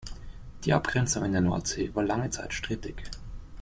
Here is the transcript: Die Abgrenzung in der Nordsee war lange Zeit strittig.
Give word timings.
Die 0.65 0.73
Abgrenzung 0.73 1.25
in 1.25 1.31
der 1.31 1.41
Nordsee 1.41 1.91
war 1.93 2.01
lange 2.03 2.31
Zeit 2.31 2.55
strittig. 2.55 3.03